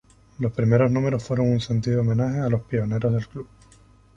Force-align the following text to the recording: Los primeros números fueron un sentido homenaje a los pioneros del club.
Los 0.39 0.51
primeros 0.53 0.89
números 0.91 1.23
fueron 1.23 1.51
un 1.51 1.59
sentido 1.59 2.01
homenaje 2.01 2.39
a 2.39 2.49
los 2.49 2.63
pioneros 2.63 3.13
del 3.13 3.27
club. 3.27 3.47